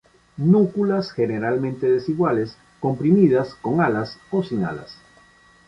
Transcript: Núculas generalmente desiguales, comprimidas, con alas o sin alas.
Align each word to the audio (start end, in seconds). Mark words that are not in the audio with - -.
Núculas 0.37 1.11
generalmente 1.13 1.87
desiguales, 1.87 2.57
comprimidas, 2.79 3.53
con 3.61 3.81
alas 3.81 4.17
o 4.31 4.41
sin 4.41 4.63
alas. 4.63 4.97